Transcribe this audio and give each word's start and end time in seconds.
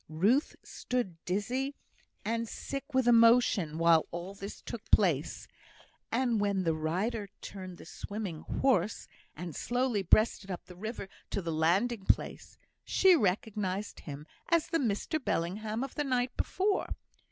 Ruth 0.09 0.55
stood 0.63 1.23
dizzy 1.25 1.75
and 2.25 2.49
sick 2.49 2.91
with 2.95 3.07
emotion 3.07 3.77
while 3.77 4.07
all 4.09 4.33
this 4.33 4.59
took 4.63 4.83
place; 4.89 5.47
and 6.11 6.41
when 6.41 6.63
the 6.63 6.73
rider 6.73 7.29
turned 7.39 7.77
his 7.77 7.91
swimming 7.91 8.39
horse, 8.41 9.07
and 9.35 9.55
slowly 9.55 10.01
breasted 10.01 10.49
up 10.49 10.65
the 10.65 10.75
river 10.75 11.07
to 11.29 11.39
the 11.39 11.53
landing 11.53 12.05
place, 12.07 12.57
she 12.83 13.15
recognised 13.15 13.99
him 13.99 14.25
as 14.49 14.69
the 14.69 14.79
Mr 14.79 15.23
Bellingham 15.23 15.83
of 15.83 15.93
the 15.93 16.03
night 16.03 16.35
before. 16.35 16.95